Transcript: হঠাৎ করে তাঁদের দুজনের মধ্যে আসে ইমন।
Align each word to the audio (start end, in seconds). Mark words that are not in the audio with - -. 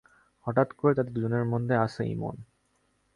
হঠাৎ 0.47 0.69
করে 0.73 0.93
তাঁদের 0.93 1.13
দুজনের 1.13 1.45
মধ্যে 1.45 1.75
আসে 1.77 2.03
ইমন। 2.05 2.35